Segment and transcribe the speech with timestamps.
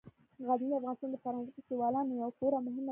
[0.47, 2.79] غزني د افغانستان د فرهنګي فستیوالونو یوه خورا مهمه برخه ده.